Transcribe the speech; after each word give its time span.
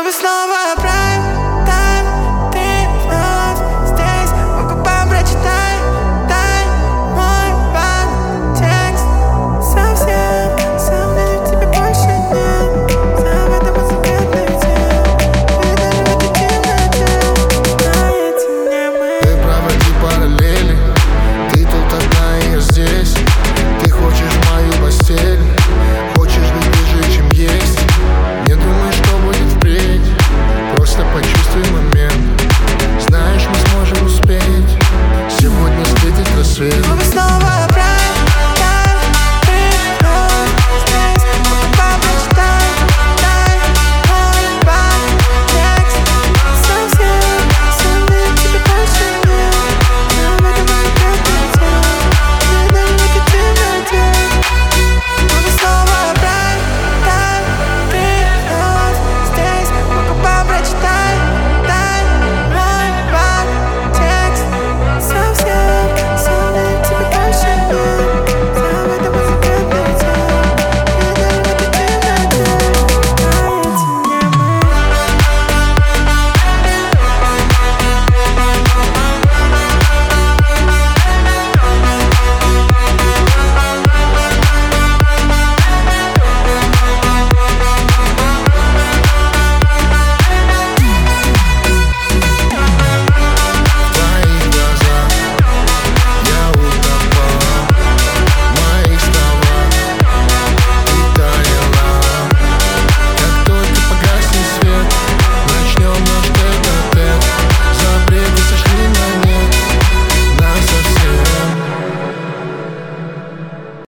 Love 0.00 0.08
is 0.08 0.22
not 0.22 0.48
my 0.48 0.79